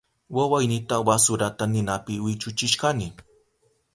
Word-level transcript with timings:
Wawaynita 0.29 0.95
wasurata 1.07 1.65
ninapi 1.67 2.13
wichuchishkani. 2.23 3.13